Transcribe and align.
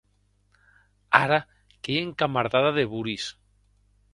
Ara 1.21 1.39
qu’ei 1.81 2.01
encamardada 2.07 2.71
de 2.77 2.83
Boris. 2.91 3.25